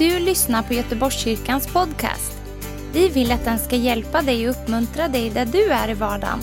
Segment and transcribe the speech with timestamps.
[0.00, 2.32] du lyssnar på Göteborgskyrkans podcast.
[2.92, 6.40] Vi vill att den ska hjälpa dig och uppmuntra dig där du är i vardagen.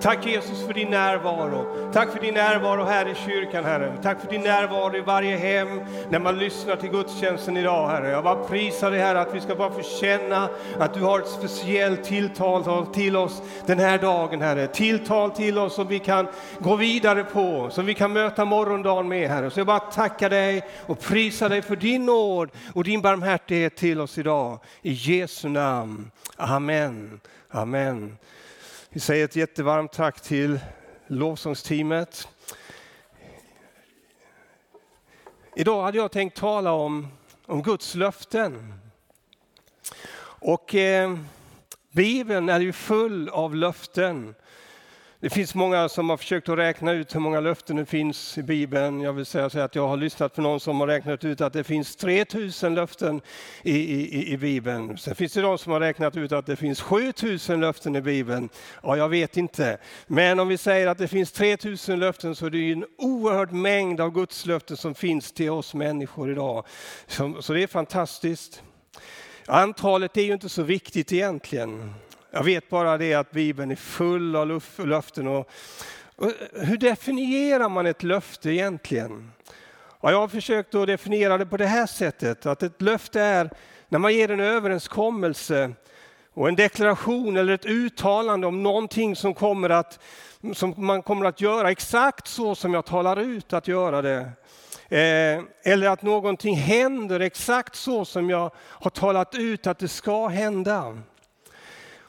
[0.00, 1.90] Tack Jesus för din närvaro.
[1.92, 3.92] Tack för din närvaro här i kyrkan, Herre.
[4.02, 5.80] Tack för din närvaro i varje hem
[6.10, 8.10] när man lyssnar till gudstjänsten idag, Herre.
[8.10, 10.48] Jag bara prisar dig, Herre, att vi ska bara få känna
[10.78, 14.66] att du har ett speciellt tilltal till oss den här dagen, Herre.
[14.66, 19.30] Tilltal till oss som vi kan gå vidare på, som vi kan möta morgondagen med,
[19.30, 19.50] Herre.
[19.50, 24.00] Så jag bara tackar dig och prisar dig för din nåd och din barmhärtighet till
[24.00, 24.58] oss idag.
[24.82, 26.10] I Jesu namn.
[26.36, 27.20] Amen.
[27.50, 28.16] Amen.
[28.90, 30.60] Vi säger ett jättevarmt tack till
[31.06, 32.28] lovsångsteamet.
[35.56, 37.08] Idag hade jag tänkt tala om,
[37.46, 38.74] om Guds löften.
[40.20, 41.18] Och eh,
[41.90, 44.34] Bibeln är ju full av löften.
[45.20, 48.42] Det finns många som har försökt att räkna ut hur många löften det finns i
[48.42, 49.00] Bibeln.
[49.00, 51.52] Jag vill säga så att jag har lyssnat på någon som har räknat ut att
[51.52, 53.20] det finns 3000 löften
[53.62, 54.98] i, i, i Bibeln.
[54.98, 58.48] Sen finns det de som har räknat ut att det finns 7000 löften i Bibeln.
[58.82, 59.78] Ja, jag vet inte.
[60.06, 63.52] Men om vi säger att det finns 3000 löften så är det ju en oerhörd
[63.52, 66.66] mängd av Guds löften som finns till oss människor idag.
[67.06, 68.62] Så, så det är fantastiskt.
[69.46, 71.94] Antalet är ju inte så viktigt egentligen.
[72.30, 75.26] Jag vet bara det att Bibeln är full av löften.
[75.26, 75.50] Och,
[76.16, 79.32] och hur definierar man ett löfte egentligen?
[80.00, 83.50] Ja, jag har försökt att definiera det på det här sättet, att ett löfte är
[83.88, 85.72] när man ger en överenskommelse
[86.34, 89.98] och en deklaration eller ett uttalande om någonting som, kommer att,
[90.54, 94.30] som man kommer att göra exakt så som jag talar ut att göra det.
[94.88, 100.28] Eh, eller att någonting händer exakt så som jag har talat ut att det ska
[100.28, 100.98] hända.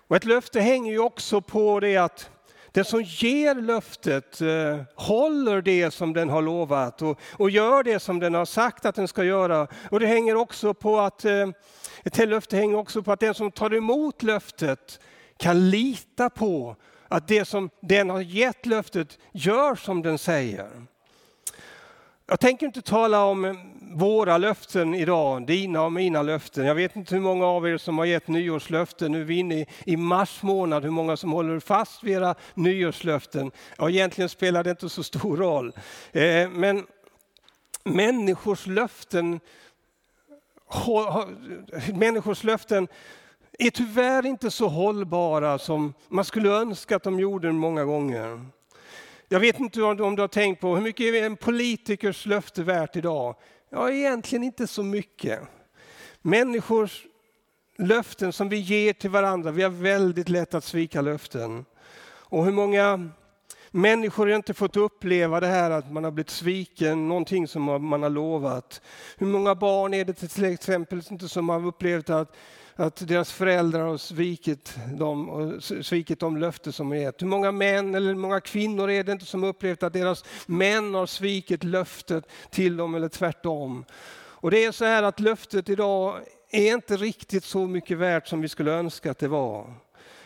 [0.09, 2.30] Och ett löfte hänger ju också på det att
[2.72, 8.00] den som ger löftet eh, håller det som den har lovat och, och, gör det
[8.00, 9.68] som den har sagt att den ska göra.
[9.92, 11.50] Och det hänger också på att, eh,
[12.03, 15.00] ett löfte hänger också på att den som tar emot löftet
[15.38, 16.75] kan lita på
[17.08, 20.69] att det som den har gett löftet gör som den säger.
[22.28, 23.53] Jag tänker inte tala om eh,
[23.91, 26.66] våra löften idag, dina och mina löften.
[26.66, 29.11] Jag vet inte hur många av er som har gett nyårslöften.
[29.11, 33.51] Nu är vi inne i mars månad, hur många som håller fast vid era nyårslöften.
[33.77, 35.73] Ja, egentligen spelar det inte så stor roll.
[36.11, 36.85] Eh, men
[37.83, 39.39] människors löften,
[41.94, 42.88] människors löften
[43.59, 48.45] är tyvärr inte så hållbara som man skulle önska att de gjorde många gånger.
[49.27, 52.95] Jag vet inte om du har tänkt på hur mycket är en politikers löfte värt
[52.95, 53.35] idag?
[53.72, 55.40] Ja, egentligen inte så mycket.
[56.22, 57.06] Människors
[57.78, 61.66] löften som vi ger till varandra, vi har väldigt lätt att svika löften.
[62.03, 63.09] Och hur många
[63.72, 68.03] människor har inte fått uppleva det här att man har blivit sviken, någonting som man
[68.03, 68.81] har lovat.
[69.18, 72.36] Hur många barn är det till exempel som har upplevt att
[72.79, 77.22] att deras föräldrar har svikit dem, och svikit de löften som är gett.
[77.22, 81.06] Hur många män eller många kvinnor är det inte som upplevt att deras män har
[81.06, 83.85] svikit löftet till dem eller tvärtom.
[84.41, 86.19] Och det är så här att löftet idag
[86.51, 89.73] är inte riktigt så mycket värt som vi skulle önska att det var.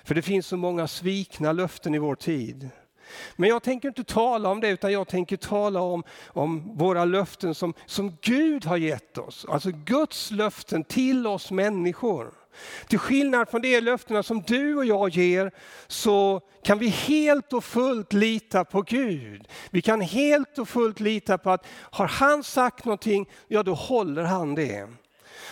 [0.03, 2.69] För det finns så många svikna löften i vår tid.
[3.36, 7.56] Men jag tänker inte tala om det, utan jag tänker tala om, om våra löften
[7.56, 9.46] som, som Gud har gett oss.
[9.50, 12.43] Alltså Guds löften till oss människor.
[12.88, 15.52] Till skillnad från de löftena som du och jag ger
[15.88, 19.47] så kan vi helt och fullt lita på Gud.
[19.69, 24.24] Vi kan helt och fullt lita på att har han sagt någonting, ja då håller
[24.24, 24.88] han det.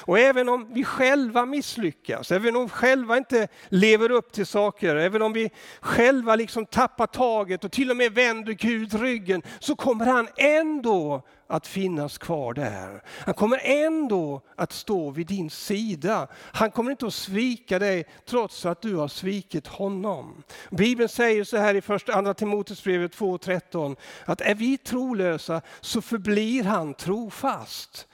[0.03, 4.96] Och även om vi själva misslyckas, även om vi själva inte lever upp till saker,
[4.96, 9.76] även om vi själva liksom tappar taget och till och med vänder Gud ryggen, så
[9.76, 13.03] kommer han ändå att finnas kvar där.
[13.08, 16.28] Han kommer ändå att stå vid din sida.
[16.34, 20.44] Han kommer inte att svika dig trots att du har svikit honom.
[20.70, 23.96] Bibeln säger så här i första andra Timoteusbrevet 2.13
[24.26, 28.08] att är vi trolösa så förblir han trofast.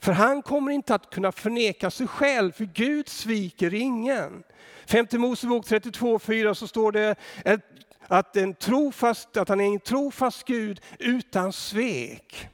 [0.00, 4.42] För han kommer inte att kunna förneka sig själv, för Gud sviker ingen.
[4.86, 7.16] Femte Mosebok 32.4 så står det
[8.08, 12.48] att, en trofast, att han är en trofast Gud utan svek.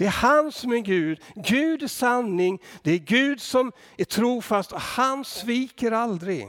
[0.00, 1.20] Det är han som är Gud.
[1.34, 2.58] Gud är sanning.
[2.82, 6.48] Det är Gud som är trofast och han sviker aldrig.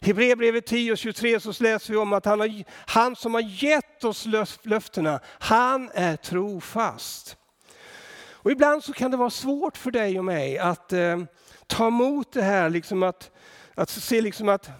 [0.00, 4.04] Hebreerbrevet 10 och 23 så läser vi om att han, har, han som har gett
[4.04, 4.26] oss
[4.62, 7.36] löftena, han är trofast.
[8.30, 11.22] Och ibland så kan det vara svårt för dig och mig att eh,
[11.66, 13.30] ta emot det här, liksom att,
[13.74, 14.70] att se liksom att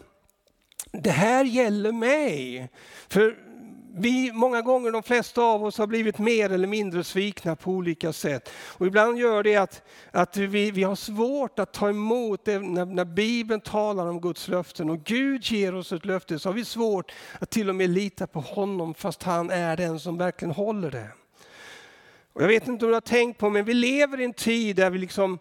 [0.92, 2.68] det här gäller mig.
[3.08, 3.45] För
[3.98, 8.12] vi, många gånger, de flesta av oss har blivit mer eller mindre svikna på olika
[8.12, 8.50] sätt.
[8.68, 12.84] Och ibland gör det att, att vi, vi har svårt att ta emot det när,
[12.84, 16.64] när Bibeln talar om Guds löften och Gud ger oss ett löfte så har vi
[16.64, 20.90] svårt att till och med lita på honom fast han är den som verkligen håller
[20.90, 21.08] det.
[22.32, 24.76] Och jag vet inte om du har tänkt på men vi lever i en tid
[24.76, 25.38] där vi liksom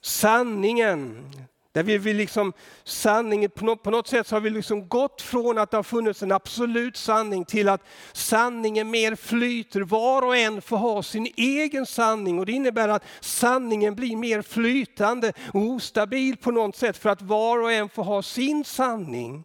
[0.00, 1.30] sanningen,
[1.72, 2.52] där vi vill liksom,
[2.84, 5.82] sanningen, på något, på något sätt så har vi liksom gått från att det har
[5.82, 7.82] funnits en absolut sanning till att
[8.12, 9.80] sanningen mer flyter.
[9.80, 14.42] Var och en får ha sin egen sanning och det innebär att sanningen blir mer
[14.42, 19.44] flytande och ostabil på något sätt för att var och en får ha sin sanning.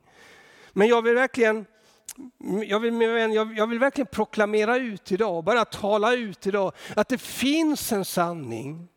[0.74, 1.66] Men jag vill verkligen
[2.68, 3.02] jag vill,
[3.58, 8.88] jag vill verkligen proklamera ut idag, bara tala ut idag, att det finns en sanning.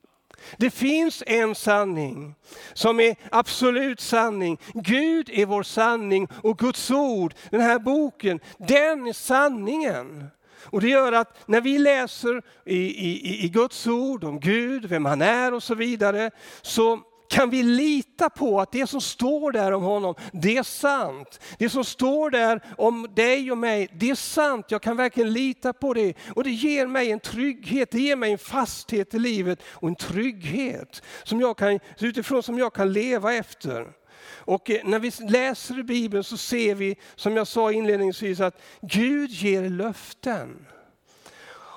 [0.57, 2.35] Det finns en sanning
[2.73, 4.59] som är absolut sanning.
[4.75, 10.31] Gud är vår sanning och Guds ord, den här boken, den är sanningen.
[10.65, 15.05] Och det gör att när vi läser i, i, i Guds ord om Gud, vem
[15.05, 16.31] han är och så vidare,
[16.63, 21.41] så kan vi lita på att det som står där om honom, det är sant.
[21.59, 24.67] Det som står där om dig och mig, det är sant.
[24.69, 26.15] Jag kan verkligen lita på det.
[26.35, 29.97] Och det ger mig en trygghet, det ger mig en fasthet i livet och en
[29.97, 33.87] trygghet som jag kan, utifrån som jag kan leva efter.
[34.49, 38.63] Och eh, när vi läser i Bibeln så ser vi, som jag sa inledningsvis, att
[38.83, 40.67] Gud ger löften.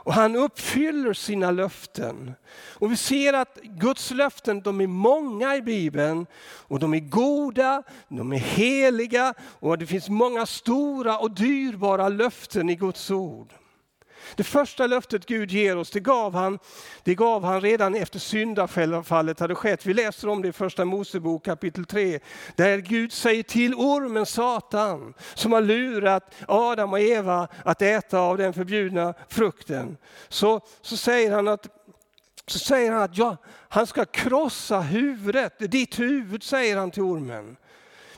[0.03, 2.33] Och han uppfyller sina löften.
[2.53, 6.25] Och vi ser att Guds löften de är många i Bibeln.
[6.67, 12.69] Och de är goda, de är heliga och det finns många stora och dyrbara löften
[12.69, 13.53] i Guds ord.
[14.35, 16.59] Det första löftet Gud ger oss, det gav han,
[17.03, 19.85] det gav han redan efter syndafallet hade skett.
[19.85, 22.19] Vi läser om det i första Mosebok kapitel 3,
[22.55, 28.37] där Gud säger till ormen Satan, som har lurat Adam och Eva att äta av
[28.37, 29.97] den förbjudna frukten.
[30.29, 31.67] Så, så säger han att
[32.47, 33.37] så säger han att ja,
[33.69, 37.57] han ska krossa huvudet, ditt huvud säger han till ormen.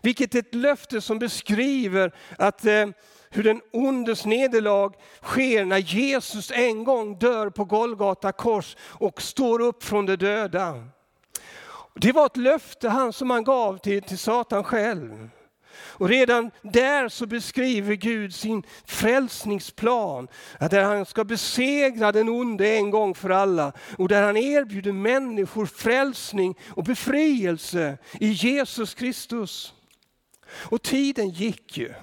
[0.04, 2.88] Vilket är ett löfte som beskriver att eh,
[3.30, 9.62] hur den ondes nederlag sker när Jesus en gång dör på Golgata kors och står
[9.62, 10.84] upp från de döda.
[11.96, 15.30] Det var ett löfte han som han gav till, till Satan själv.
[15.76, 20.28] Och redan där så beskriver Gud sin frälsningsplan.
[20.60, 23.74] Där han ska besegra den onde en gång för alla.
[23.98, 29.74] Och där han erbjuder människor frälsning och befrielse i Jesus Kristus.
[30.56, 31.94] Och tiden gick ju.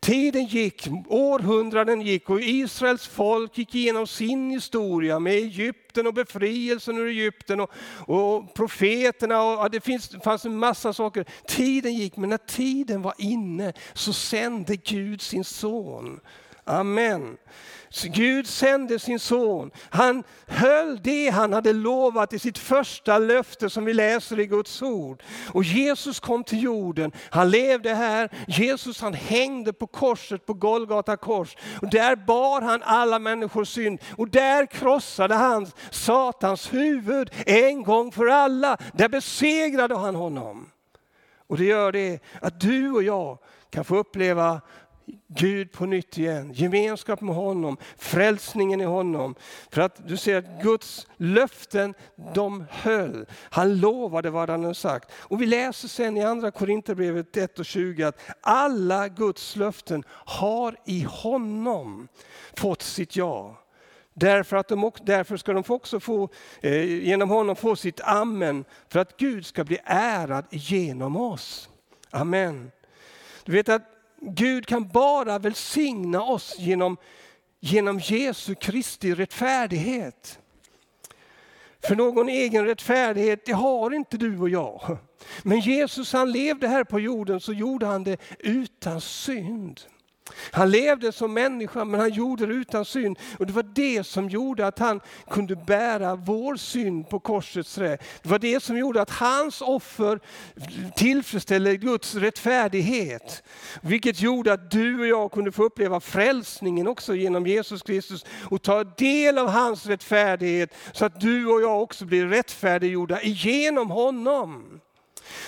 [0.00, 6.98] Tiden gick, århundraden gick och Israels folk gick igenom sin historia med Egypten och befrielsen
[6.98, 7.70] ur Egypten och,
[8.06, 9.42] och profeterna.
[9.42, 11.24] Och, ja, det, finns, fanns en massa saker.
[11.46, 16.20] Tiden gick, men när tiden var inne så sände Gud sin son.
[16.64, 17.38] Amen.
[18.04, 19.70] Gud sände sin son.
[19.90, 24.82] Han höll det han hade lovat i sitt första löfte som vi läser i Guds
[24.82, 25.22] ord.
[25.52, 27.12] Och Jesus kom till jorden.
[27.30, 28.30] Han levde här.
[28.48, 31.56] Jesus han hängde på korset på Golgata kors.
[31.82, 34.00] Och där bar han alla människors synd.
[34.16, 38.76] Och där krossade han Satans huvud en gång för alla.
[38.92, 40.70] Där besegrade han honom.
[41.46, 43.38] Och det gör det att du och jag
[43.70, 44.60] kan få uppleva
[45.28, 49.34] Gud på nytt igen, gemenskap med honom, frälsningen i honom.
[49.70, 51.94] För att du ser att Guds löften,
[52.34, 53.26] de höll.
[53.50, 55.12] Han lovade vad han hade sagt.
[55.14, 60.76] Och vi läser sen i andra Korinthierbrevet 1 och 20 att alla Guds löften har
[60.86, 62.08] i honom
[62.56, 63.58] fått sitt ja.
[64.14, 66.28] Därför, att de, därför ska de också få,
[66.60, 71.68] eh, genom honom få sitt amen, för att Gud ska bli ärad genom oss.
[72.10, 72.70] Amen.
[73.44, 73.91] Du vet att
[74.24, 76.96] Gud kan bara välsigna oss genom,
[77.60, 80.38] genom Jesu Kristi rättfärdighet.
[81.80, 84.98] För någon egen rättfärdighet, det har inte du och jag.
[85.42, 89.80] Men Jesus han levde här på jorden så gjorde han det utan synd.
[90.52, 93.18] Han levde som människa men han gjorde det utan synd.
[93.38, 97.98] Och det var det som gjorde att han kunde bära vår synd på korsets trä.
[98.22, 100.20] Det var det som gjorde att hans offer
[100.96, 103.42] tillfredsställde Guds rättfärdighet.
[103.80, 108.62] Vilket gjorde att du och jag kunde få uppleva frälsningen också genom Jesus Kristus och
[108.62, 114.80] ta del av hans rättfärdighet så att du och jag också blir rättfärdiggjorda genom honom.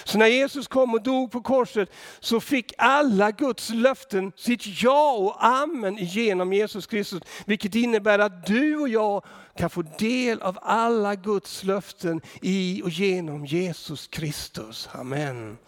[0.04, 1.90] Så när Jesus kom och dog på korset
[2.20, 7.22] så fick alla Guds löften sitt ja och amen genom Jesus Kristus.
[7.46, 9.24] Vilket innebär att du och jag
[9.56, 14.88] kan få del av alla Guds löften i och genom Jesus Kristus.
[14.92, 15.58] Amen.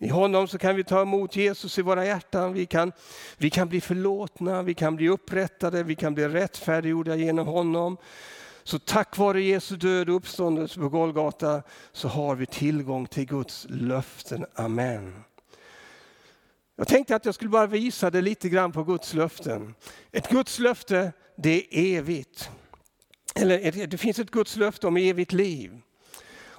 [0.00, 2.52] I honom så kan vi ta emot Jesus i våra hjärtan.
[2.52, 2.92] Vi kan,
[3.36, 7.96] vi kan bli förlåtna, vi kan bli upprättade, vi kan bli rättfärdiggjorda genom honom.
[8.68, 13.66] Så tack vare Jesu död och uppståndelse på Golgata så har vi tillgång till Guds
[13.70, 14.46] löften.
[14.54, 15.24] Amen.
[16.76, 19.74] Jag tänkte att jag skulle bara visa det lite grann på Guds löften.
[20.12, 22.50] Ett Guds löfte, det är evigt.
[23.34, 25.80] Eller det finns ett Guds löfte om evigt liv.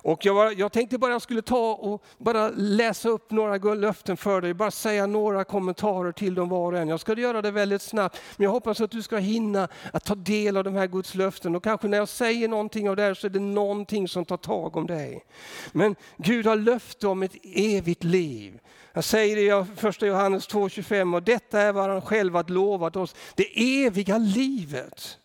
[0.01, 4.17] Och jag, var, jag, tänkte bara jag skulle ta och bara läsa upp några löften
[4.17, 6.87] för dig, bara säga några kommentarer till dem var och en.
[6.87, 10.15] Jag ska göra det väldigt snabbt, men jag hoppas att du ska hinna att ta
[10.15, 11.55] del av de här Guds löften.
[11.55, 14.37] Och kanske när jag säger någonting av det här så är det någonting som tar
[14.37, 15.25] tag om dig.
[15.71, 18.59] Men Gud har löfte om ett evigt liv.
[18.93, 22.95] Jag säger det i första Johannes 2.25 och detta är vad han själv har lovat
[22.95, 25.18] oss, det eviga livet.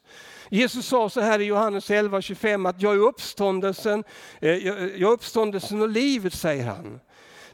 [0.55, 4.05] Jesus sa så här i Johannes 11.25 att jag är uppståndelsen,
[4.41, 7.01] eh, jag är uppståndelsen och livet, säger han.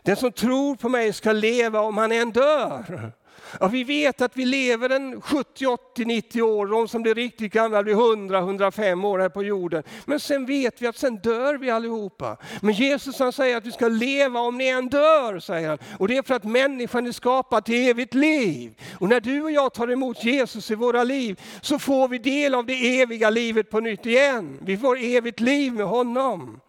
[0.02, 3.12] Den som tror på mig ska leva om han än dör.
[3.60, 6.66] Ja, vi vet att vi lever en 70, 80, 90 år.
[6.66, 9.82] De som blir riktigt gamla blir 100, 105 år här på jorden.
[10.04, 12.36] Men sen vet vi att sen dör vi allihopa.
[12.62, 15.78] Men Jesus han säger att vi ska leva om ni än dör, säger han.
[15.98, 18.74] Och det är för att människan är skapad till evigt liv.
[18.98, 22.54] Och när du och jag tar emot Jesus i våra liv så får vi del
[22.54, 24.58] av det eviga livet på nytt igen.
[24.62, 26.60] Vi får evigt liv med honom.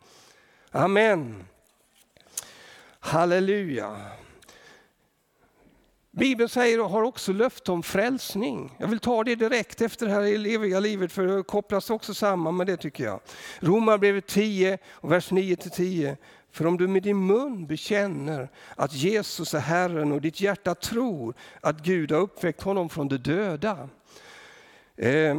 [0.72, 1.44] Amen.
[3.00, 3.96] Halleluja.
[6.12, 8.76] Bibeln säger och har också löfte om frälsning.
[8.80, 12.58] Jag vill ta det direkt efter det här eviga livet för det kopplas också samman
[12.58, 13.20] med det tycker jag.
[13.60, 16.18] Romarbrevet 10 och vers 9-10.
[16.52, 21.36] För om du med din mun bekänner att Jesus är Herren och ditt hjärta tror
[21.62, 23.90] att Gud har uppväckt honom från de döda,
[24.98, 25.38] eh,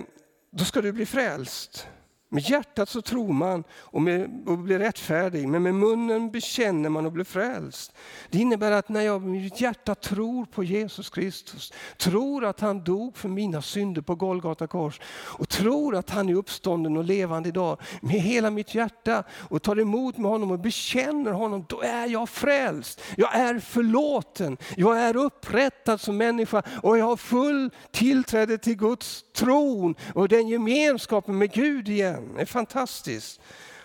[0.51, 1.89] då ska du bli frälst.
[2.33, 7.07] Med hjärtat så tror man och, med, och blir rättfärdig, men med munnen bekänner man
[7.07, 7.93] och blir frälst.
[8.31, 12.85] Det innebär att när jag med mitt hjärta tror på Jesus Kristus, tror att han
[12.85, 17.49] dog för mina synder på Golgata kors och tror att han är uppstånden och levande
[17.49, 22.07] idag med hela mitt hjärta och tar emot med honom och bekänner honom, då är
[22.07, 23.01] jag frälst.
[23.17, 29.25] Jag är förlåten, jag är upprättad som människa och jag har full tillträde till Guds
[29.33, 32.35] tron och den gemenskapen med Gud igen igen.
[32.37, 33.41] Det är fantastiskt.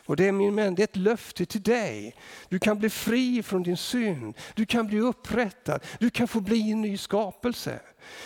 [0.08, 2.16] Och det är min vän, det är ett löfte till dig.
[2.50, 4.38] Du kan bli fri från din synd.
[4.56, 5.80] Du kan bli upprättad.
[6.00, 7.80] Du kan få bli en ny skapelse.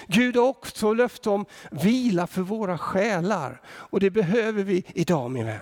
[0.08, 3.62] Gud har också löfte om vila för våra själar.
[3.68, 5.60] Och det behöver vi idag min vän.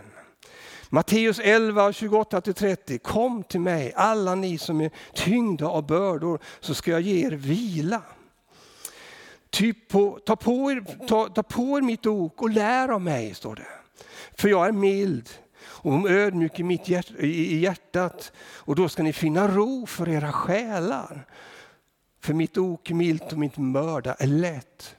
[0.90, 2.98] Matteus 11, 28-30.
[2.98, 7.32] Kom till mig alla ni som är tyngda av bördor så ska jag ge er
[7.32, 8.02] vila.
[9.50, 13.34] Typ på, ta, på er, ta, ta på er mitt ok och lär av mig,
[13.34, 13.79] står det.
[14.40, 15.30] För jag är mild
[15.62, 20.32] och ödmjuk i, mitt hjärt, i hjärtat och då ska ni finna ro för era
[20.32, 21.26] själar.
[22.22, 24.96] För mitt ok är milt och mitt mörda är lätt.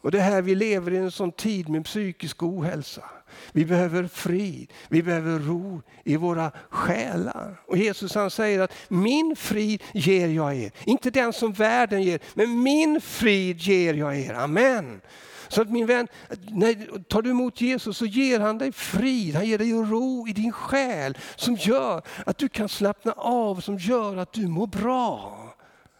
[0.00, 3.04] Och det här vi lever i en sån tid med psykisk ohälsa.
[3.52, 7.60] Vi behöver frid, vi behöver ro i våra själar.
[7.66, 10.72] Och Jesus han säger att min frid ger jag er.
[10.84, 14.34] Inte den som världen ger, men min frid ger jag er.
[14.34, 15.00] Amen.
[15.48, 16.08] Så att min vän,
[16.48, 20.32] när, tar du emot Jesus så ger han dig frid, han ger dig ro i
[20.32, 25.36] din själ som gör att du kan slappna av, som gör att du mår bra.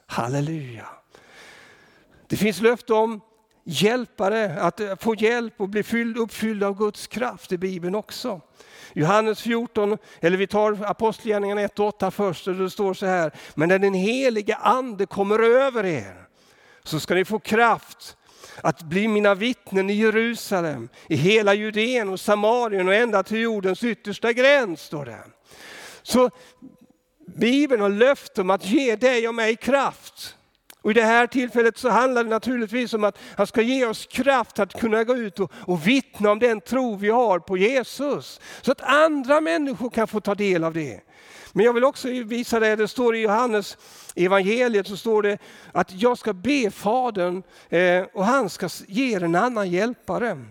[0.06, 0.86] Halleluja.
[2.26, 3.20] Det finns löfte om
[3.64, 8.40] hjälpare, att få hjälp och bli fylld, uppfylld av Guds kraft i Bibeln också.
[8.92, 13.32] Johannes 14, eller vi tar Apostlagärningarna 1 och 8 först, och det står så här.
[13.54, 16.26] Men när den helige ande kommer över er
[16.82, 18.16] så ska ni få kraft
[18.62, 23.84] att bli mina vittnen i Jerusalem, i hela Judeen och Samarien och ända till jordens
[23.84, 25.18] yttersta gräns, står det.
[26.02, 26.30] Så
[27.26, 30.36] Bibeln har löfte om att ge dig och mig kraft.
[30.86, 34.06] Och I det här tillfället så handlar det naturligtvis om att han ska ge oss
[34.06, 38.40] kraft att kunna gå ut och, och vittna om den tro vi har på Jesus.
[38.62, 41.00] Så att andra människor kan få ta del av det.
[41.56, 43.78] Men jag vill också visa det, det står i Johannes
[44.14, 45.38] evangeliet så står det
[45.72, 50.44] att jag ska be Fadern eh, och han ska ge er en annan hjälpare.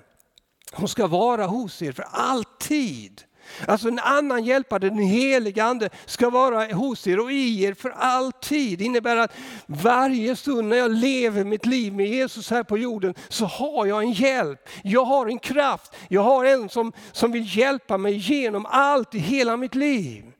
[0.72, 3.22] Hon ska vara hos er för alltid.
[3.68, 7.90] Alltså en annan hjälpare, den helige ande, ska vara hos er och i er för
[7.90, 8.80] alltid.
[8.80, 9.36] Det innebär att
[9.66, 14.04] varje stund när jag lever mitt liv med Jesus här på jorden så har jag
[14.04, 14.70] en hjälp.
[14.84, 15.96] Jag har en kraft.
[16.08, 20.35] Jag har en som, som vill hjälpa mig genom allt i hela mitt liv.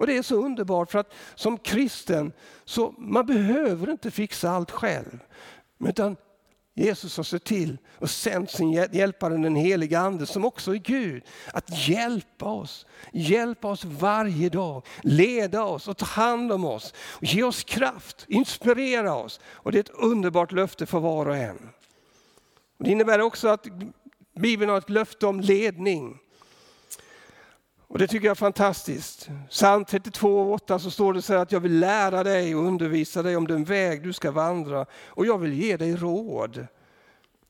[0.00, 2.32] Och det är så underbart för att som kristen
[2.64, 5.20] så man behöver inte fixa allt själv.
[5.84, 6.16] Utan
[6.74, 11.22] Jesus har sett till och sänt sin hjälpare den heliga ande som också är Gud.
[11.52, 16.94] Att hjälpa oss, hjälpa oss varje dag, leda oss och ta hand om oss.
[16.96, 19.40] Och ge oss kraft, inspirera oss.
[19.46, 21.68] Och det är ett underbart löfte för var och en.
[22.78, 23.66] Det innebär också att
[24.40, 26.18] Bibeln har ett löfte om ledning.
[27.90, 29.30] Och Det tycker jag är fantastiskt.
[29.48, 33.36] Psalm 32.8 så står det så här att jag vill lära dig och undervisa dig
[33.36, 36.66] om den väg du ska vandra och jag vill ge dig råd.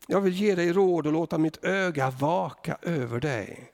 [0.07, 3.73] Jag vill ge dig råd och låta mitt öga vaka över dig.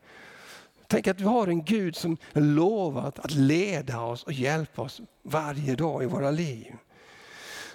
[0.87, 5.75] Tänk att vi har en Gud som lovat att leda oss och hjälpa oss varje
[5.75, 6.75] dag i våra liv.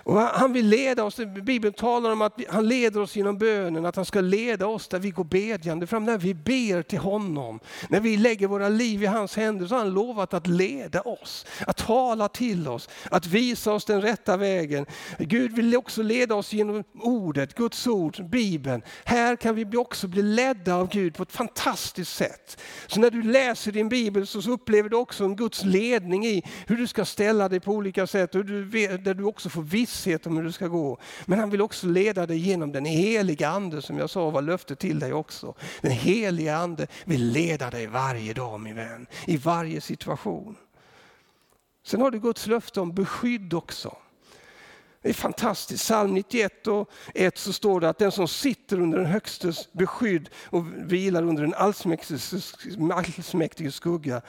[0.03, 3.95] Och han vill leda oss, Bibeln talar om att han leder oss genom bönen, att
[3.95, 7.59] han ska leda oss där vi går bedjande fram, när vi ber till honom.
[7.89, 11.45] När vi lägger våra liv i hans händer så har han lovat att leda oss,
[11.67, 14.85] att tala till oss, att visa oss den rätta vägen.
[15.19, 18.81] Gud vill också leda oss genom ordet, Guds ord, Bibeln.
[19.03, 22.61] Här kan vi också bli ledda av Gud på ett fantastiskt sätt.
[22.87, 26.77] Så när du läser din Bibel så upplever du också en Guds ledning i hur
[26.77, 30.37] du ska ställa dig på olika sätt, och där du också får vissa visshet om
[30.37, 30.97] hur det ska gå.
[31.25, 34.79] Men han vill också leda dig genom den heliga ande som jag sa var löftet
[34.79, 35.53] till dig också.
[35.81, 40.55] Den heliga ande vill leda dig varje dag min vän, i varje situation.
[41.83, 43.97] Sen har du Guds löfte om beskydd också.
[45.01, 45.83] Det är fantastiskt.
[45.83, 50.29] Psalm 91 och 1 så står det att den som sitter under den högstes beskydd
[50.45, 54.21] och vilar under den allsmäktiges skugga.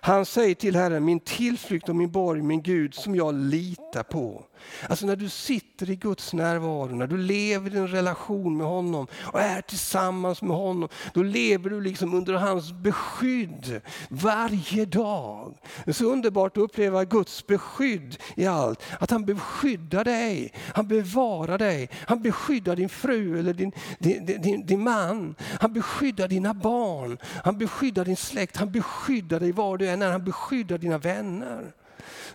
[0.00, 4.44] Han säger till Herren, min tillflykt och min borg, min Gud som jag litar på.
[4.88, 9.06] Alltså när du sitter i Guds närvaro, när du lever i en relation med honom
[9.32, 15.58] och är tillsammans med honom, då lever du liksom under hans beskydd varje dag.
[15.84, 18.82] Det är så underbart att uppleva Guds beskydd i allt.
[18.98, 24.66] Att han beskyddar dig, han bevarar dig, han beskyddar din fru eller din, din, din,
[24.66, 25.34] din man.
[25.60, 30.10] Han beskyddar dina barn, han beskyddar din släkt, han beskyddar dig var du är när
[30.12, 31.72] han beskyddar dina vänner.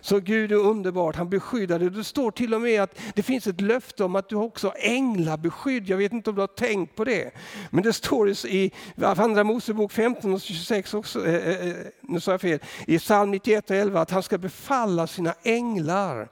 [0.00, 1.90] Så Gud är underbart, han beskyddar dig.
[1.90, 4.76] Det står till och med att det finns ett löfte om att du också har
[4.80, 5.88] änglabeskydd.
[5.88, 7.30] Jag vet inte om du har tänkt på det.
[7.70, 12.30] Men det står i Andra Mosebok 15 och 26 också, eh, eh, eh, nu sa
[12.30, 16.28] jag fel, i psalm 91 och 11 att han ska befalla sina änglar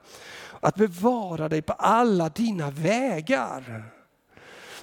[0.59, 3.83] att bevara dig på alla dina vägar.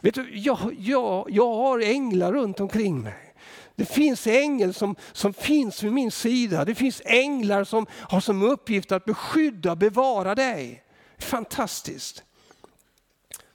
[0.00, 3.31] Vet du, jag, jag, jag har änglar runt omkring mig.
[3.76, 6.64] Det finns ängel som, som finns vid min sida.
[6.64, 10.84] Det finns änglar som har som uppgift att beskydda och bevara dig.
[11.18, 12.22] Fantastiskt.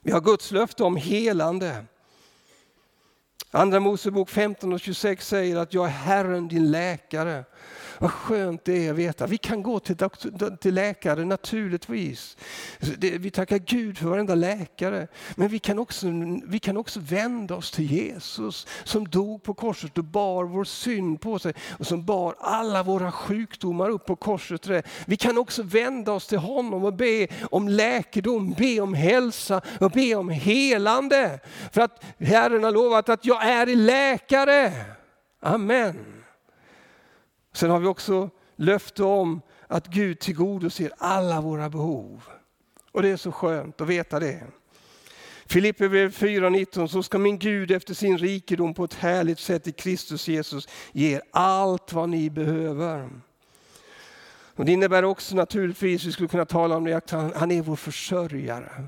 [0.00, 1.84] Vi har Guds löfte om helande.
[3.50, 7.44] Andra Mosebok 15 och 26 säger att jag är Herren din läkare.
[8.00, 9.26] Vad skönt det är att veta.
[9.26, 9.96] Vi kan gå till,
[10.60, 12.36] till läkare naturligtvis.
[12.98, 15.08] Vi tackar Gud för varenda läkare.
[15.34, 16.06] Men vi kan, också,
[16.44, 21.20] vi kan också vända oss till Jesus som dog på korset och bar vår synd
[21.20, 24.86] på sig och som bar alla våra sjukdomar upp på korset.
[25.06, 29.90] Vi kan också vända oss till honom och be om läkedom, be om hälsa och
[29.90, 31.40] be om helande.
[31.72, 34.72] För att Herren har lovat att jag är läkare.
[35.40, 36.17] Amen.
[37.58, 42.22] Sen har vi också löfte om att Gud tillgodoser alla våra behov.
[42.92, 44.46] Och det är så skönt att veta det.
[45.46, 50.28] Filipperbrevet 4.19, så ska min Gud efter sin rikedom på ett härligt sätt i Kristus
[50.28, 53.10] Jesus ge er allt vad ni behöver.
[54.54, 57.62] Och det innebär också naturligtvis, vi skulle kunna tala om det, att han, han är
[57.62, 58.84] vår försörjare.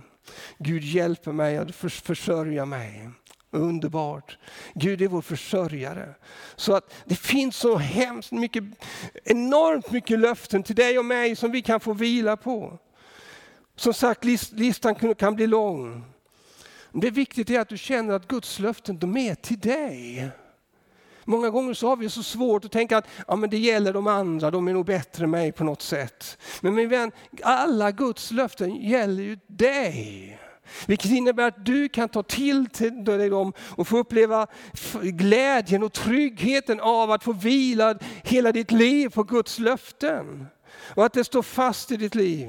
[0.59, 3.11] Gud hjälper mig att försörja mig.
[3.51, 4.39] Underbart.
[4.75, 6.15] Gud är vår försörjare.
[6.57, 8.65] Så att det finns så hemskt mycket,
[9.25, 12.79] enormt mycket löften till dig och mig som vi kan få vila på.
[13.77, 16.05] Som sagt, listan kan bli lång.
[16.93, 20.31] Det viktiga är att du känner att Guds löften, de är till dig.
[21.25, 24.07] Många gånger så har vi så svårt att tänka att ja, men det gäller de
[24.07, 26.39] andra, de är nog bättre än mig på något sätt.
[26.61, 30.39] Men min vän, alla Guds löften gäller ju dig.
[30.87, 32.69] Vilket innebär att du kan ta till
[33.05, 34.47] dig dem och få uppleva
[35.03, 40.47] glädjen och tryggheten av att få vila hela ditt liv på Guds löften.
[40.95, 42.49] Och att det står fast i ditt liv.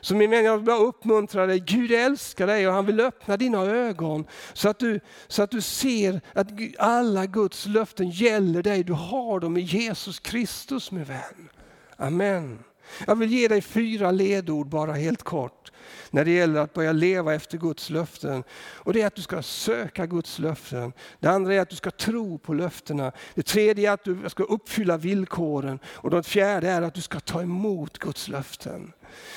[0.00, 1.60] Så min vän, jag vill bara uppmuntra dig.
[1.60, 5.60] Gud älskar dig och han vill öppna dina ögon så att du, så att du
[5.60, 8.84] ser att alla Guds löften gäller dig.
[8.84, 11.48] Du har dem i Jesus Kristus min vän.
[11.96, 12.58] Amen.
[13.06, 15.72] Jag vill ge dig fyra ledord bara helt kort
[16.10, 18.44] när det gäller att börja leva efter Guds löften.
[18.74, 20.92] Och det är att du ska söka Guds löften.
[21.20, 23.12] Det andra är att du ska tro på löftena.
[23.34, 25.78] Det tredje är att du ska uppfylla villkoren.
[25.86, 28.92] Och det fjärde är att du ska ta emot Guds löften.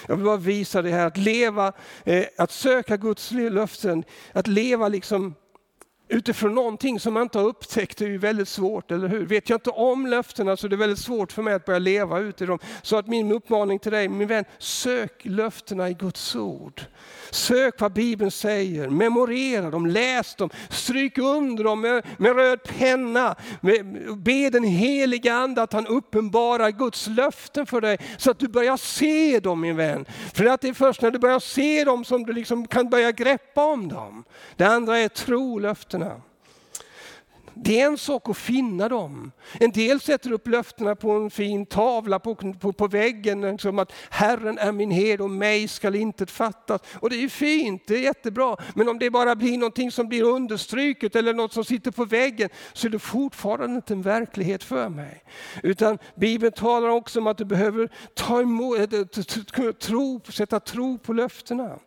[0.08, 4.88] Jag vill bara visa det här att leva, eh, att söka Guds löften, att leva
[4.88, 5.36] liksom
[6.08, 9.26] utifrån någonting som man inte har upptäckt är ju väldigt svårt, eller hur?
[9.26, 11.80] Vet jag inte om löftena så alltså är det väldigt svårt för mig att börja
[11.80, 12.60] leva ut i dem.
[12.82, 16.82] Så att min uppmaning till dig, min vän, sök löftena i Guds ord.
[17.32, 23.36] Sök vad Bibeln säger, memorera dem, läs dem, stryk under dem med, med röd penna.
[23.62, 23.86] Med,
[24.18, 28.78] be den heliga Ande att han uppenbarar Guds löften för dig så att du börjar
[28.78, 30.06] se dem min vän.
[30.34, 33.12] För att det är först när du börjar se dem som du liksom kan börja
[33.12, 34.24] greppa om dem.
[34.56, 36.25] Det andra är tro-löften löftena.
[37.58, 39.32] Det är en sak att finna dem.
[39.60, 43.92] En del sätter upp löftena på en fin tavla på, på, på väggen, som att
[44.10, 46.82] Herren är min herde och mig skall intet fattas.
[46.94, 48.58] Och det är fint, det är jättebra.
[48.76, 52.50] Men om det bara blir någonting som blir understryket eller något som sitter på väggen
[52.74, 55.24] så är det fortfarande inte en verklighet för mig.
[55.64, 61.14] Utan Bibeln talar också om att du behöver ta emot, eh, tro, sätta tro på
[61.14, 61.80] löftena.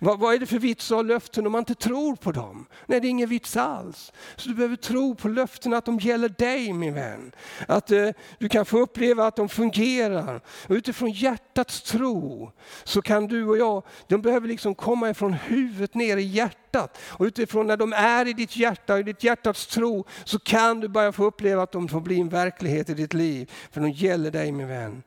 [0.00, 2.66] Vad, vad är det för vits att ha löften om man inte tror på dem?
[2.86, 4.12] Nej, det är ingen vits alls.
[4.36, 7.32] Så du behöver tro på löftena att de gäller dig min vän.
[7.68, 10.40] Att eh, du kan få uppleva att de fungerar.
[10.68, 12.52] Och utifrån hjärtats tro
[12.84, 16.98] så kan du och jag, de behöver liksom komma ifrån huvudet ner i hjärtat.
[17.02, 20.88] Och utifrån när de är i ditt hjärta, i ditt hjärtats tro, så kan du
[20.88, 23.50] börja få uppleva att de får bli en verklighet i ditt liv.
[23.70, 25.02] För de gäller dig min vän.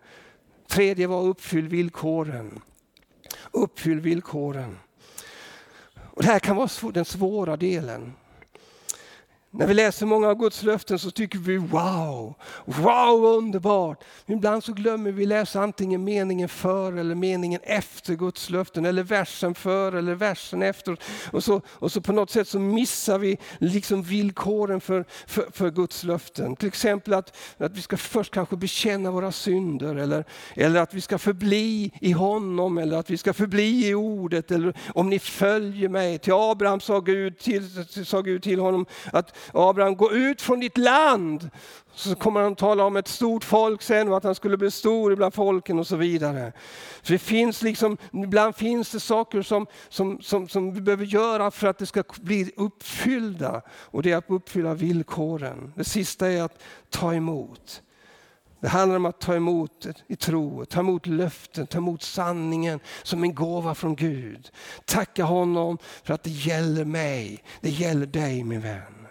[0.67, 2.61] Tredje var uppfyll villkoren.
[3.51, 4.77] Uppfyll villkoren.
[6.15, 8.13] Och det här kan vara den svåra delen.
[9.57, 12.33] När vi läser många av Guds löften så tycker vi wow,
[12.65, 14.03] wow underbart.
[14.25, 19.55] Ibland så glömmer vi läsa antingen meningen för eller meningen efter Guds löften eller versen
[19.55, 20.97] för eller versen efter.
[21.31, 25.69] Och så, och så på något sätt så missar vi liksom villkoren för, för, för
[25.71, 26.55] Guds löften.
[26.55, 31.01] Till exempel att, att vi ska först kanske bekänna våra synder eller, eller att vi
[31.01, 34.51] ska förbli i honom eller att vi ska förbli i ordet.
[34.51, 36.19] Eller om ni följer mig.
[36.19, 40.77] Till Abraham sa Gud till, sa Gud till honom att Abraham, gå ut från ditt
[40.77, 41.49] land.
[41.93, 45.15] Så kommer han tala om ett stort folk sen och att han skulle bli stor
[45.15, 46.53] bland folken och så vidare.
[47.03, 51.51] För det finns liksom, ibland finns det saker som, som, som, som vi behöver göra
[51.51, 53.61] för att det ska bli uppfyllda.
[53.69, 55.73] Och det är att uppfylla villkoren.
[55.75, 57.81] Det sista är att ta emot.
[58.59, 63.23] Det handlar om att ta emot i tro, ta emot löften, ta emot sanningen som
[63.23, 64.51] en gåva från Gud.
[64.85, 69.04] Tacka honom för att det gäller mig, det gäller dig min vän.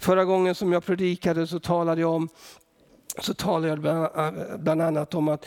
[0.00, 2.28] Förra gången som jag predikade så talade jag om
[3.18, 3.80] så talade jag
[4.60, 5.46] bland annat om att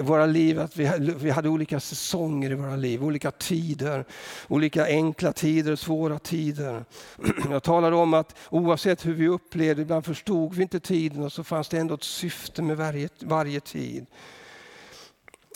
[0.00, 4.04] våra liv, att vi hade olika säsonger i våra liv, olika tider,
[4.48, 6.84] olika enkla tider, svåra tider.
[7.50, 11.44] Jag talade om att oavsett hur vi upplevde, ibland förstod vi inte tiden och så
[11.44, 14.06] fanns det ändå ett syfte med varje, varje tid.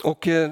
[0.05, 0.51] Och eh,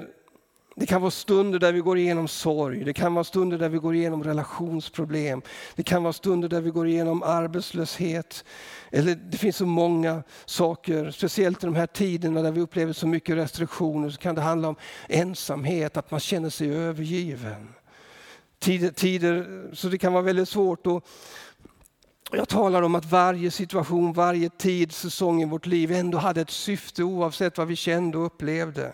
[0.81, 3.77] det kan vara stunder där vi går igenom sorg, det kan vara stunder där vi
[3.77, 5.41] går igenom relationsproblem,
[5.75, 8.43] det kan vara stunder där vi går igenom arbetslöshet.
[8.91, 13.07] Eller det finns så många saker, speciellt i de här tiderna där vi upplever så
[13.07, 14.75] mycket restriktioner, så kan det handla om
[15.09, 17.67] ensamhet, att man känner sig övergiven.
[18.59, 21.03] Tider, tider så det kan vara väldigt svårt Och
[22.31, 26.49] jag talar om att varje situation, varje tid, säsong i vårt liv ändå hade ett
[26.49, 28.93] syfte oavsett vad vi kände och upplevde.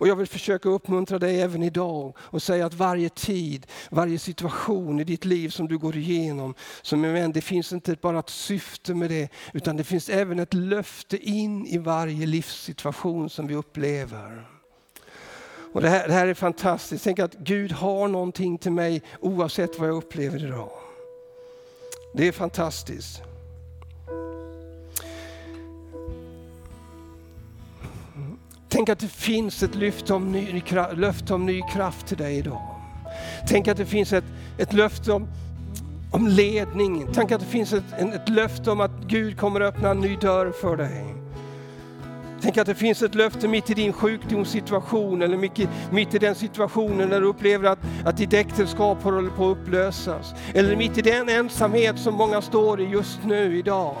[0.00, 5.00] Och jag vill försöka uppmuntra dig även idag och säga att varje tid, varje situation
[5.00, 8.30] i ditt liv som du går igenom, som en vän, det finns inte bara ett
[8.30, 13.54] syfte med det, utan det finns även ett löfte in i varje livssituation som vi
[13.54, 14.46] upplever.
[15.72, 17.04] Och det, här, det här är fantastiskt.
[17.04, 20.70] Tänk att Gud har någonting till mig oavsett vad jag upplever idag.
[22.14, 23.22] Det är fantastiskt.
[28.72, 30.62] Tänk att det finns ett löfte om ny,
[30.94, 32.60] löfte om ny kraft till dig idag.
[33.48, 34.24] Tänk att det finns ett,
[34.58, 35.28] ett löfte om,
[36.12, 37.08] om ledning.
[37.14, 40.16] Tänk att det finns ett, ett löfte om att Gud kommer att öppna en ny
[40.16, 41.14] dörr för dig.
[42.42, 46.18] Tänk att det finns ett löfte mitt i din sjukdomssituation eller mitt i, mitt i
[46.18, 50.34] den situationen när du upplever att, att ditt äktenskap håller på att upplösas.
[50.54, 53.96] Eller mitt i den ensamhet som många står i just nu idag.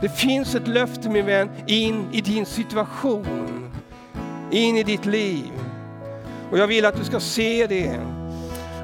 [0.00, 3.61] Det finns ett löfte min vän in i din situation
[4.52, 5.52] in i ditt liv.
[6.50, 8.00] Och jag vill att du ska se det.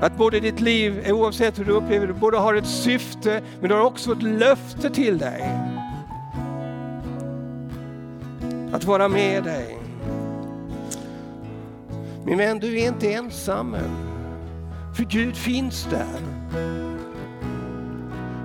[0.01, 3.75] Att både ditt liv, oavsett hur du upplever det, både har ett syfte men du
[3.75, 5.51] har också ett löfte till dig.
[8.73, 9.79] Att vara med dig.
[12.25, 13.77] Min vän, du är inte ensam.
[14.97, 16.21] För Gud finns där.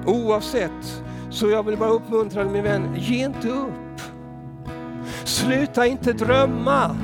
[0.06, 4.02] Oavsett, så jag vill bara uppmuntra dig min vän, ge inte upp.
[5.24, 6.96] Sluta inte drömma.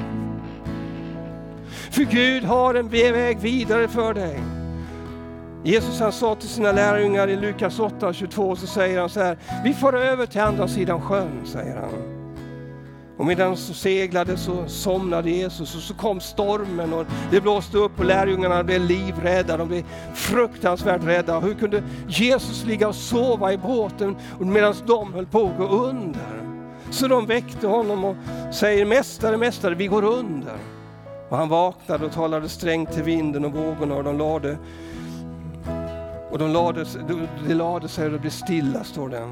[2.00, 4.40] För Gud har en väg vidare för dig.
[5.64, 9.38] Jesus han sa till sina lärjungar i Lukas 8, 22 så säger han så här,
[9.64, 11.90] vi får över till andra sidan sjön, säger han.
[13.18, 18.00] Och medan de seglade så somnade Jesus och så kom stormen och det blåste upp
[18.00, 19.84] och lärjungarna blev livrädda, de blev
[20.14, 21.40] fruktansvärt rädda.
[21.40, 26.44] Hur kunde Jesus ligga och sova i båten medan de höll på att gå under?
[26.90, 28.16] Så de väckte honom och
[28.52, 30.79] säger Mästare, Mästare, vi går under.
[31.30, 34.58] Och han vaknade och talade strängt till vinden och vågorna och de lade
[36.32, 36.86] och de lade,
[37.48, 39.30] de lade sig och det blev stilla, står det.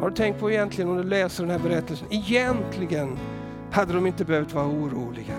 [0.00, 3.18] Har du tänkt på egentligen om du läser den här berättelsen, egentligen
[3.70, 5.34] hade de inte behövt vara oroliga.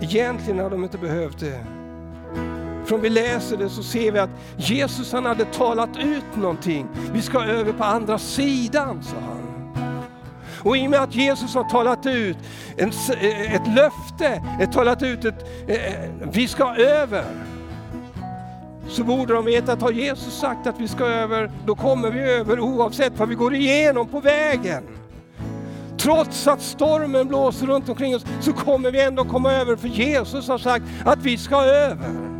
[0.00, 1.64] Egentligen hade de inte behövt det.
[2.84, 6.88] För om vi läser det så ser vi att Jesus han hade talat ut någonting.
[7.12, 9.41] Vi ska över på andra sidan, sa han.
[10.64, 12.36] Och i och med att Jesus har talat ut
[12.76, 12.88] en,
[13.20, 17.24] eh, ett löfte, ett talat ut ett, eh, eh, vi ska över
[18.88, 22.20] så borde de veta att har Jesus sagt att vi ska över, då kommer vi
[22.20, 24.82] över oavsett vad vi går igenom på vägen.
[25.98, 30.48] Trots att stormen blåser runt omkring oss så kommer vi ändå komma över för Jesus
[30.48, 32.31] har sagt att vi ska över.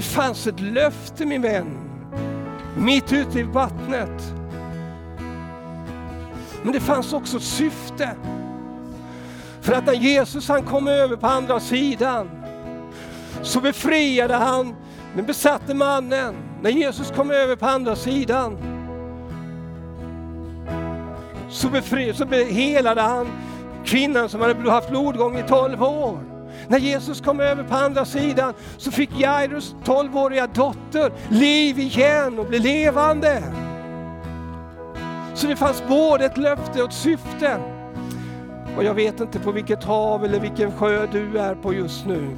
[0.00, 1.78] Det fanns ett löfte min vän,
[2.76, 4.34] mitt ute i vattnet.
[6.62, 8.10] Men det fanns också ett syfte.
[9.60, 12.30] För att när Jesus han kom över på andra sidan
[13.42, 14.74] så befriade han
[15.16, 16.34] den besatte mannen.
[16.62, 18.56] När Jesus kom över på andra sidan
[21.48, 23.26] så, befri, så helade han
[23.84, 26.29] kvinnan som hade haft blodgång i 12 år.
[26.70, 32.46] När Jesus kom över på andra sidan så fick Jairus 12-åriga dotter liv igen och
[32.46, 33.42] blev levande.
[35.34, 37.56] Så det fanns både ett löfte och ett syfte.
[38.76, 42.36] Och jag vet inte på vilket hav eller vilken sjö du är på just nu.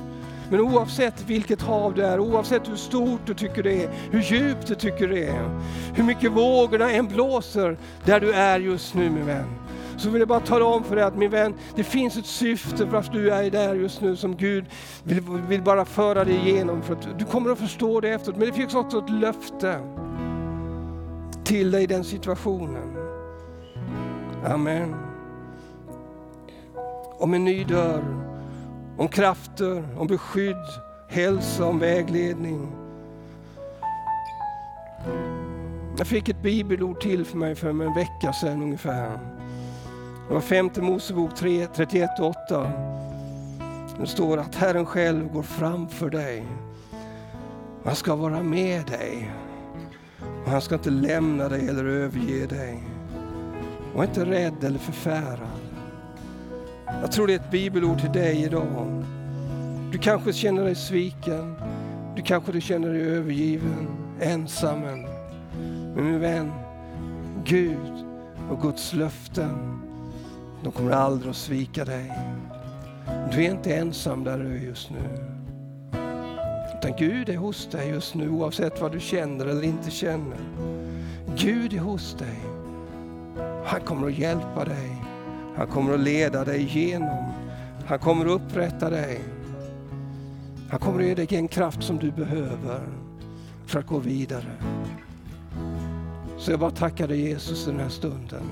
[0.50, 4.66] Men oavsett vilket hav det är, oavsett hur stort du tycker det är, hur djupt
[4.66, 5.60] du tycker det är,
[5.94, 9.61] hur mycket vågorna än blåser där du är just nu min vän.
[10.02, 12.86] Så vill jag bara tala om för dig att min vän, det finns ett syfte
[12.86, 14.64] för att du är där just nu som Gud
[15.04, 16.82] vill, vill bara föra dig igenom.
[16.82, 18.38] För att du kommer att förstå det efteråt.
[18.38, 19.80] Men det finns också ett löfte
[21.44, 22.96] till dig i den situationen.
[24.44, 24.94] Amen.
[27.18, 28.04] Om en ny dörr,
[28.96, 30.66] om krafter, om beskydd,
[31.08, 32.72] hälsa, om vägledning.
[35.98, 39.31] Jag fick ett bibelord till för mig för en vecka sedan ungefär.
[40.28, 42.72] Det var femte Mosebok 3, 31 och 8.
[44.00, 46.46] Det står att Herren själv går framför dig.
[47.84, 49.30] Han ska vara med dig.
[50.44, 52.82] Och han ska inte lämna dig eller överge dig.
[53.94, 55.48] Var inte rädd eller förfärad.
[56.86, 59.04] Jag tror det är ett bibelord till dig idag.
[59.92, 61.54] Du kanske känner dig sviken.
[62.16, 63.88] Du kanske du känner dig övergiven,
[64.20, 64.80] ensam.
[64.80, 66.52] Men min vän,
[67.44, 68.04] Gud
[68.50, 69.82] och Guds löften,
[70.62, 72.12] de kommer aldrig att svika dig.
[73.32, 75.32] Du är inte ensam där du är just nu.
[76.78, 80.38] Utan Gud är hos dig just nu oavsett vad du känner eller inte känner.
[81.36, 82.40] Gud är hos dig.
[83.64, 84.96] Han kommer att hjälpa dig.
[85.56, 87.32] Han kommer att leda dig igenom.
[87.86, 89.20] Han kommer att upprätta dig.
[90.70, 92.80] Han kommer att ge dig en kraft som du behöver
[93.66, 94.52] för att gå vidare.
[96.38, 98.42] Så jag bara tackar dig Jesus den här stunden.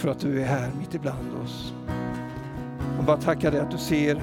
[0.00, 1.74] För att du är här mitt ibland oss.
[2.96, 4.22] Jag bara tacka dig att du ser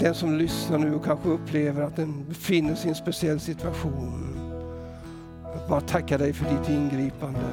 [0.00, 4.36] den som lyssnar nu och kanske upplever att den befinner sig i en speciell situation.
[5.42, 7.50] Jag bara tacka dig för ditt ingripande.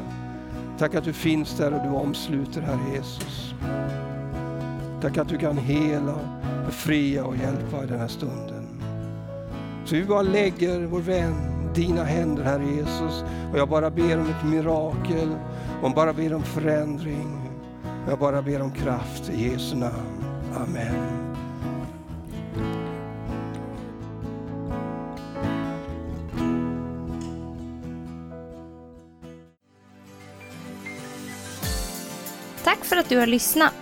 [0.78, 3.54] Tack att du finns där och du omsluter, Herre Jesus.
[5.02, 6.20] Tack att du kan hela,
[6.66, 8.68] befria och hjälpa i den här stunden.
[9.86, 13.24] Så vi bara lägger vår vän dina händer, Herre Jesus.
[13.52, 15.36] Och jag bara ber om ett mirakel,
[15.82, 17.50] och bara ber om förändring.
[18.10, 20.26] Jag bara ber om kraft i Jesu namn.
[20.56, 21.34] Amen.
[32.64, 33.74] Tack för att du har lyssnat.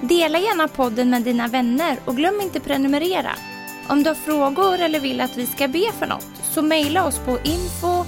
[0.00, 3.30] Dela gärna podden med dina vänner och glöm inte prenumerera.
[3.88, 7.18] Om du har frågor eller vill att vi ska be för något så mejla oss
[7.18, 8.04] på info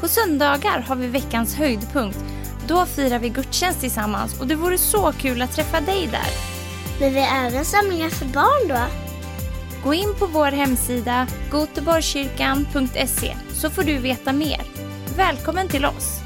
[0.00, 2.18] På söndagar har vi veckans höjdpunkt.
[2.66, 6.30] Då firar vi gudstjänst tillsammans och det vore så kul att träffa dig där.
[7.00, 8.78] Men vi har även samlingar för barn då?
[9.84, 14.60] Gå in på vår hemsida goteborgskyrkan.se så får du veta mer.
[15.16, 16.21] Välkommen till oss!